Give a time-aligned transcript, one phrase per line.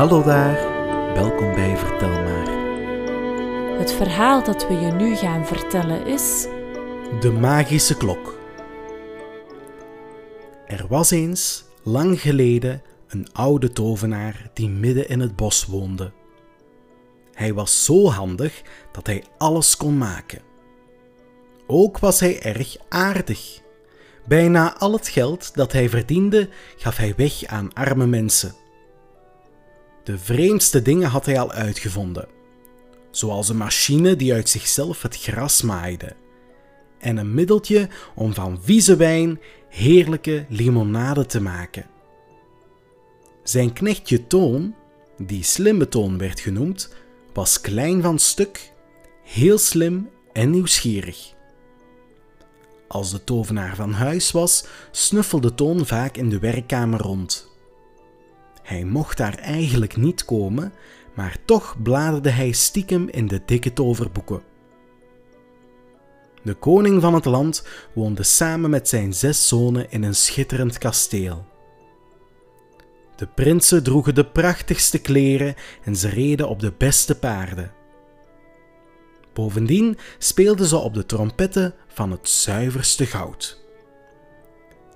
[0.00, 0.54] Hallo daar,
[1.14, 2.48] welkom bij Vertel maar.
[3.78, 6.46] Het verhaal dat we je nu gaan vertellen is.
[7.20, 8.38] De magische klok.
[10.66, 16.12] Er was eens, lang geleden, een oude tovenaar die midden in het bos woonde.
[17.32, 20.42] Hij was zo handig dat hij alles kon maken.
[21.66, 23.60] Ook was hij erg aardig.
[24.26, 28.60] Bijna al het geld dat hij verdiende gaf hij weg aan arme mensen.
[30.04, 32.28] De vreemdste dingen had hij al uitgevonden,
[33.10, 36.16] zoals een machine die uit zichzelf het gras maaide
[37.00, 41.86] en een middeltje om van vieze wijn heerlijke limonade te maken.
[43.42, 44.74] Zijn knechtje Toon,
[45.18, 46.94] die slimme Toon werd genoemd,
[47.32, 48.72] was klein van stuk,
[49.24, 51.34] heel slim en nieuwsgierig.
[52.88, 57.49] Als de tovenaar van huis was, snuffelde Toon vaak in de werkkamer rond.
[58.70, 60.72] Hij mocht daar eigenlijk niet komen,
[61.14, 64.42] maar toch bladerde hij stiekem in de dikke toverboeken.
[66.42, 71.46] De koning van het land woonde samen met zijn zes zonen in een schitterend kasteel.
[73.16, 75.54] De prinsen droegen de prachtigste kleren
[75.84, 77.72] en ze reden op de beste paarden.
[79.32, 83.60] Bovendien speelden ze op de trompetten van het zuiverste goud.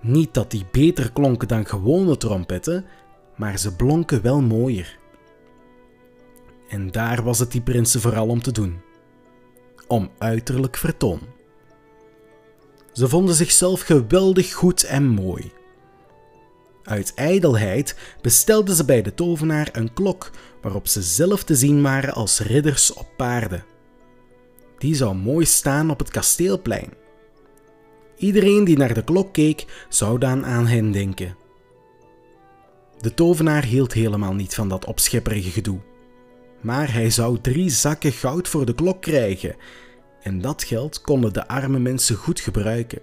[0.00, 2.86] Niet dat die beter klonken dan gewone trompetten,
[3.36, 4.98] maar ze blonken wel mooier.
[6.68, 8.80] En daar was het die prinsen vooral om te doen:
[9.86, 11.20] om uiterlijk vertoon.
[12.92, 15.52] Ze vonden zichzelf geweldig goed en mooi.
[16.84, 20.30] Uit ijdelheid bestelden ze bij de tovenaar een klok
[20.62, 23.64] waarop ze zelf te zien waren als ridders op paarden.
[24.78, 26.92] Die zou mooi staan op het kasteelplein.
[28.16, 31.36] Iedereen die naar de klok keek, zou dan aan hen denken.
[33.00, 35.78] De tovenaar hield helemaal niet van dat opschepperige gedoe.
[36.60, 39.56] Maar hij zou drie zakken goud voor de klok krijgen,
[40.22, 43.02] en dat geld konden de arme mensen goed gebruiken.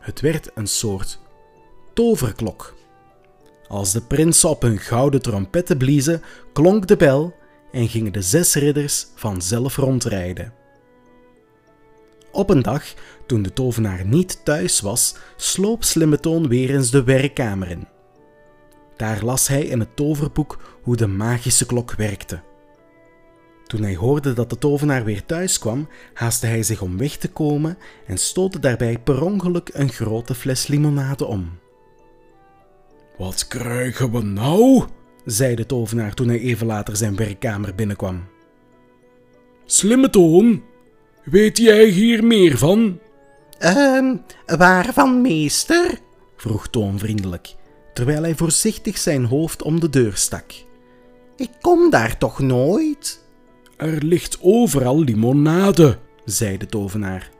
[0.00, 1.20] Het werd een soort
[1.94, 2.74] toverklok.
[3.68, 6.22] Als de prinsen op hun gouden trompetten bliezen,
[6.52, 7.34] klonk de bel
[7.72, 10.52] en gingen de zes ridders vanzelf rondrijden.
[12.32, 12.84] Op een dag,
[13.26, 17.86] toen de tovenaar niet thuis was, sloop Slimmetoon weer eens de werkkamer in.
[18.96, 22.40] Daar las hij in het toverboek hoe de magische klok werkte.
[23.66, 27.28] Toen hij hoorde dat de tovenaar weer thuis kwam, haastte hij zich om weg te
[27.28, 31.58] komen en stootte daarbij per ongeluk een grote fles limonade om.
[33.18, 34.84] Wat krijgen we nou?
[35.24, 38.24] zei de tovenaar toen hij even later zijn werkkamer binnenkwam.
[39.64, 40.62] Slimme Toon,
[41.24, 42.98] weet jij hier meer van?
[43.58, 45.98] Ehm, waarvan, meester?
[46.36, 47.54] vroeg Toon vriendelijk,
[47.96, 50.52] terwijl hij voorzichtig zijn hoofd om de deur stak.
[51.36, 53.24] Ik kom daar toch nooit?
[53.76, 57.30] Er ligt overal limonade, zei de tovenaar.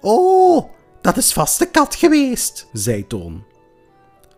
[0.00, 0.70] Oh,
[1.00, 3.44] dat is vast de kat geweest, zei Toon.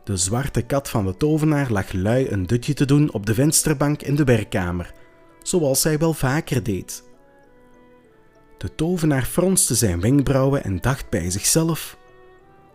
[0.05, 4.03] De zwarte kat van de tovenaar lag lui een dutje te doen op de vensterbank
[4.03, 4.95] in de werkkamer,
[5.43, 7.03] zoals hij wel vaker deed.
[8.59, 11.97] De tovenaar fronste zijn wenkbrauwen en dacht bij zichzelf: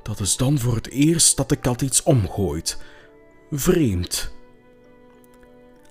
[0.02, 2.82] Dat is dan voor het eerst dat de kat iets omgooit.
[3.52, 4.32] Vreemd.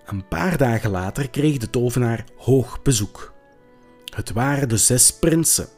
[0.06, 3.32] Een paar dagen later kreeg de tovenaar hoog bezoek.
[4.14, 5.69] Het waren de zes prinsen.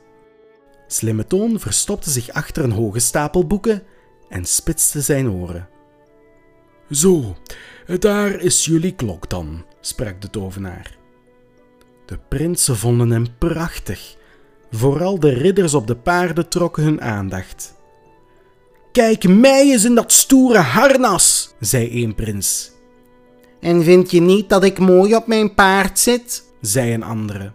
[0.86, 3.82] Slimme Toon verstopte zich achter een hoge stapel boeken
[4.28, 5.68] en spitste zijn oren.
[6.90, 7.36] Zo,
[7.98, 10.98] daar is jullie klok dan, sprak de tovenaar.
[12.06, 14.16] De prinsen vonden hem prachtig.
[14.70, 17.74] Vooral de ridders op de paarden trokken hun aandacht.
[18.92, 22.70] Kijk mij eens in dat stoere harnas, zei een prins.
[23.60, 26.44] En vind je niet dat ik mooi op mijn paard zit?
[26.60, 27.52] zei een andere.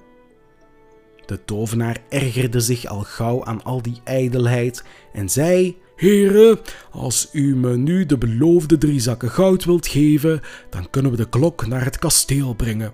[1.25, 4.83] De tovenaar ergerde zich al gauw aan al die ijdelheid
[5.13, 6.59] en zei: Heren,
[6.91, 11.29] als u me nu de beloofde drie zakken goud wilt geven, dan kunnen we de
[11.29, 12.93] klok naar het kasteel brengen.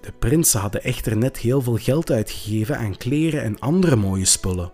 [0.00, 4.72] De prinsen hadden echter net heel veel geld uitgegeven aan kleren en andere mooie spullen.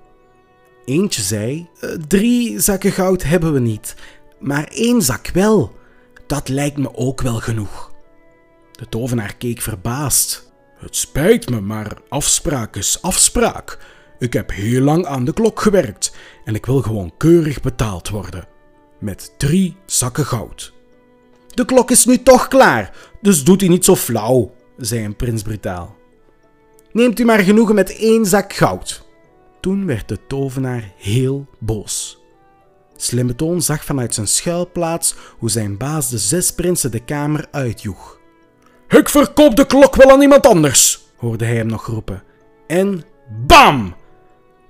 [0.85, 3.95] Eentje zei: "Eh, Drie zakken goud hebben we niet,
[4.39, 5.73] maar één zak wel.
[6.27, 7.93] Dat lijkt me ook wel genoeg.
[8.73, 10.53] De tovenaar keek verbaasd.
[10.79, 13.79] Het spijt me, maar afspraak is afspraak.
[14.19, 16.15] Ik heb heel lang aan de klok gewerkt
[16.45, 18.49] en ik wil gewoon keurig betaald worden.
[19.01, 20.73] Met drie zakken goud.
[21.55, 25.43] De klok is nu toch klaar, dus doet u niet zo flauw, zei een prins
[25.43, 25.97] brutaal.
[26.93, 29.02] Neemt u maar genoegen met één zak goud.
[29.63, 32.19] Toen werd de tovenaar heel boos.
[32.97, 38.21] Slimme Toon zag vanuit zijn schuilplaats hoe zijn baas de zes prinsen de kamer uitjoeg.
[38.89, 42.23] Ik verkoop de klok wel aan iemand anders, hoorde hij hem nog roepen.
[42.67, 43.05] En
[43.47, 43.95] BAM!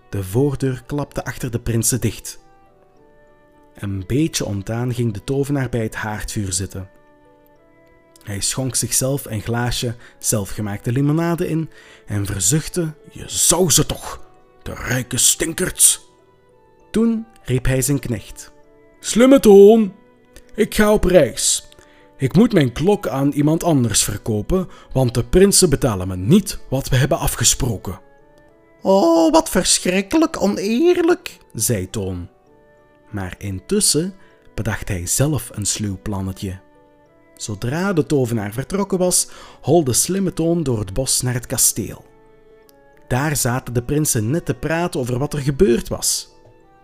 [0.09, 2.39] De voordeur klapte achter de prinsen dicht.
[3.75, 6.91] Een beetje ontdaan ging de tovenaar bij het haardvuur zitten.
[8.23, 11.71] Hij schonk zichzelf een glaasje zelfgemaakte limonade in
[12.06, 14.21] en verzuchtte: Je zou ze toch,
[14.62, 16.11] de rijke stinkerts.
[16.91, 18.53] Toen riep hij zijn knecht:
[19.00, 19.94] Slimme toon,
[20.55, 21.69] ik ga op reis.
[22.17, 26.88] Ik moet mijn klok aan iemand anders verkopen, want de prinsen betalen me niet wat
[26.88, 28.00] we hebben afgesproken.
[28.82, 32.29] Oh, wat verschrikkelijk oneerlijk, zei Toon.
[33.11, 34.15] Maar intussen
[34.55, 36.61] bedacht hij zelf een sluw plannetje.
[37.35, 39.29] Zodra de tovenaar vertrokken was,
[39.61, 42.05] holde slimme Toon door het bos naar het kasteel.
[43.12, 46.29] Daar zaten de prinsen net te praten over wat er gebeurd was.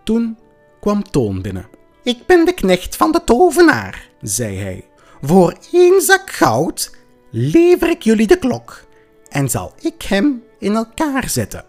[0.03, 0.37] Toen
[0.79, 1.67] kwam Toon binnen.
[2.03, 4.87] Ik ben de knecht van de tovenaar, zei hij.
[5.21, 6.95] Voor één zak goud
[7.31, 8.85] lever ik jullie de klok
[9.29, 11.65] en zal ik hem in elkaar zetten.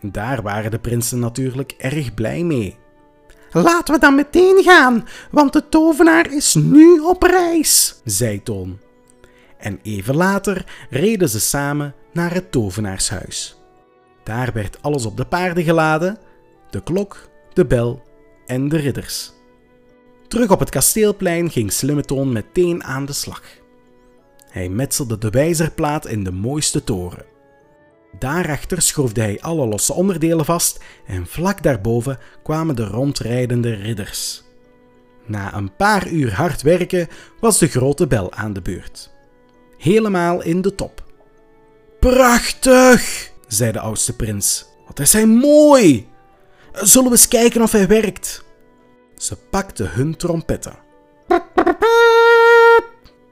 [0.00, 2.76] Daar waren de prinsen natuurlijk erg blij mee.
[3.52, 8.78] Laten we dan meteen gaan, want de tovenaar is nu op reis, zei Toon.
[9.58, 13.56] En even later reden ze samen naar het tovenaarshuis.
[14.22, 16.18] Daar werd alles op de paarden geladen:
[16.70, 18.02] de klok, de bel
[18.46, 19.32] en de ridders.
[20.28, 23.42] Terug op het kasteelplein ging Slimmetoon meteen aan de slag.
[24.48, 27.24] Hij metselde de wijzerplaat in de mooiste toren.
[28.18, 34.42] Daarachter schroefde hij alle losse onderdelen vast en vlak daarboven kwamen de rondrijdende ridders.
[35.26, 37.08] Na een paar uur hard werken
[37.40, 39.12] was de grote bel aan de beurt.
[39.78, 41.04] Helemaal in de top.
[42.04, 44.66] Prachtig, zei de oudste prins.
[44.86, 46.08] Wat is hij mooi!
[46.72, 48.44] Zullen we eens kijken of hij werkt?
[49.16, 50.76] Ze pakten hun trompetten.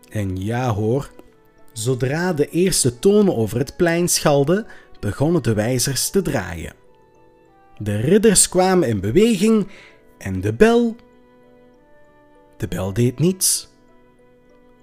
[0.08, 1.10] En ja hoor,
[1.72, 4.66] Zodra de eerste tonen over het plein schalden,
[5.00, 6.74] begonnen de wijzers te draaien.
[7.78, 9.68] De ridders kwamen in beweging
[10.18, 10.96] en de bel.
[12.56, 13.68] De bel deed niets.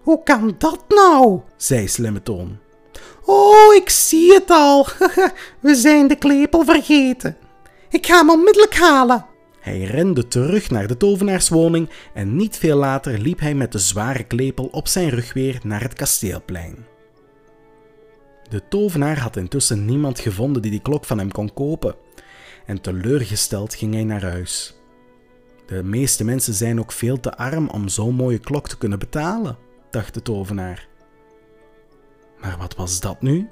[0.01, 1.42] Hoe kan dat nou?
[1.57, 2.68] zei Slimme Toon.
[3.31, 4.88] Oh, ik zie het al.
[5.60, 7.38] We zijn de klepel vergeten.
[7.90, 9.26] Ik ga hem onmiddellijk halen.
[9.60, 14.24] Hij rende terug naar de tovenaarswoning en niet veel later liep hij met de zware
[14.24, 16.86] klepel op zijn rug weer naar het kasteelplein.
[18.50, 21.96] De tovenaar had intussen niemand gevonden die die klok van hem kon kopen,
[22.66, 24.76] en teleurgesteld ging hij naar huis.
[25.66, 29.58] De meeste mensen zijn ook veel te arm om zo'n mooie klok te kunnen betalen,
[29.90, 30.88] dacht de tovenaar.
[32.41, 33.50] Maar wat was dat nu?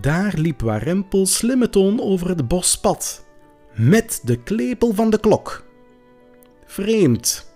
[0.00, 3.26] Daar liep Warempel Slimmetoon over het bospad
[3.72, 5.64] met de klepel van de klok.
[6.64, 7.52] Vreemd.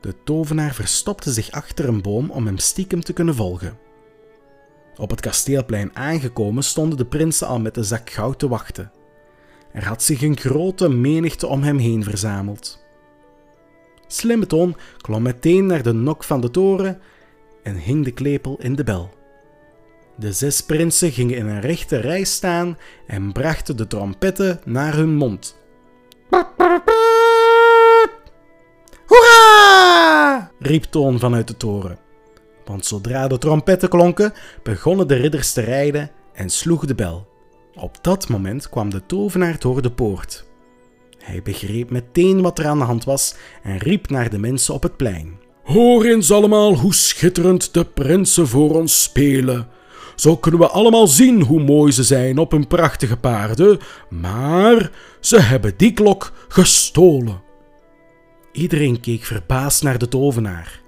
[0.00, 3.78] De tovenaar verstopte zich achter een boom om hem stiekem te kunnen volgen.
[4.96, 8.92] Op het kasteelplein aangekomen stonden de prinsen al met de zak goud te wachten.
[9.72, 12.84] Er had zich een grote menigte om hem heen verzameld.
[14.06, 17.00] Slimmeton klom meteen naar de nok van de toren
[17.62, 19.10] en hing de klepel in de bel.
[20.16, 25.14] De zes prinsen gingen in een rechte rij staan en brachten de trompetten naar hun
[25.14, 25.58] mond.
[29.06, 30.50] Hoera!
[30.58, 31.98] riep Toon vanuit de toren.
[32.64, 37.28] Want zodra de trompetten klonken, begonnen de ridders te rijden en sloegen de bel.
[37.74, 40.44] Op dat moment kwam de tovenaar door de poort.
[41.18, 44.82] Hij begreep meteen wat er aan de hand was en riep naar de mensen op
[44.82, 45.38] het plein.
[45.72, 49.68] Hoor eens allemaal hoe schitterend de prinsen voor ons spelen.
[50.14, 55.40] Zo kunnen we allemaal zien hoe mooi ze zijn op hun prachtige paarden, maar ze
[55.40, 57.42] hebben die klok gestolen.
[58.52, 60.80] Iedereen keek verbaasd naar de tovenaar.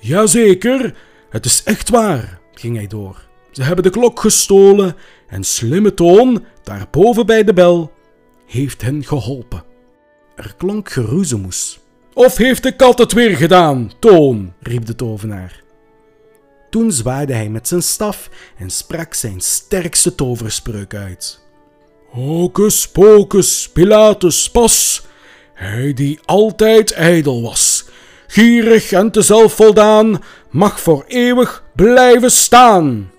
[0.00, 0.94] Jazeker,
[1.30, 3.28] het is echt waar, ging hij door.
[3.50, 4.96] Ze hebben de klok gestolen
[5.28, 7.92] en slimme Toon, daarboven bij de bel,
[8.46, 9.64] heeft hen geholpen.
[10.34, 11.85] Er klonk geroezemoes.
[12.16, 14.52] Of heeft de kat het weer gedaan, Toon?
[14.60, 15.62] riep de tovenaar.
[16.70, 21.40] Toen zwaaide hij met zijn staf en sprak zijn sterkste toverspreuk uit.
[22.10, 25.06] Hocus pocus Pilatus pas,
[25.54, 27.88] hij die altijd ijdel was,
[28.26, 33.10] gierig en te zelfvoldaan, mag voor eeuwig blijven staan.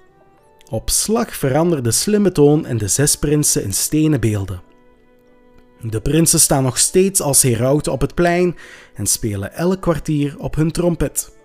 [0.70, 4.67] Op slag veranderde slimme toon en de zes prinsen in stenen beelden.
[5.81, 8.55] De prinsen staan nog steeds als herauten op het plein
[8.93, 11.36] en spelen elk kwartier op hun trompet.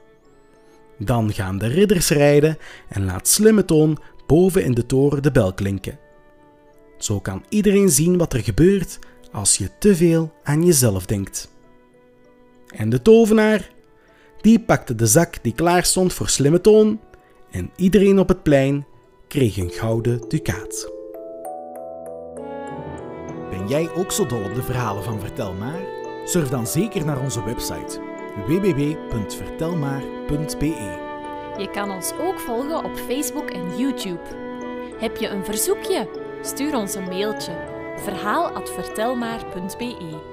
[0.99, 2.59] Dan gaan de ridders rijden
[2.89, 5.99] en laat slimme toon boven in de toren de bel klinken.
[6.99, 8.99] Zo kan iedereen zien wat er gebeurt
[9.33, 11.51] als je te veel aan jezelf denkt.
[12.67, 13.71] En de tovenaar,
[14.41, 17.01] die pakte de zak die klaar stond voor slimme toon
[17.51, 18.87] en iedereen op het plein
[19.29, 21.02] kreeg een gouden ducaat.
[23.63, 25.81] Ben jij ook zo dol op de verhalen van Vertel Maar?
[26.25, 28.01] Surf dan zeker naar onze website
[28.47, 31.01] www.vertelmaar.be.
[31.59, 34.21] Je kan ons ook volgen op Facebook en YouTube.
[34.99, 36.09] Heb je een verzoekje?
[36.41, 37.57] Stuur ons een mailtje
[37.97, 40.32] verhaal@vertelmaar.be.